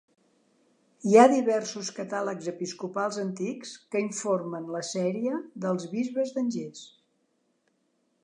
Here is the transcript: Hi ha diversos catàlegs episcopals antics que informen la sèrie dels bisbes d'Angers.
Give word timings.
Hi 1.09 1.17
ha 1.23 1.31
diversos 1.31 1.89
catàlegs 1.97 2.47
episcopals 2.51 3.19
antics 3.23 3.75
que 3.95 4.01
informen 4.05 4.65
la 4.77 4.83
sèrie 4.89 5.37
dels 5.67 5.85
bisbes 5.95 6.33
d'Angers. 6.39 6.81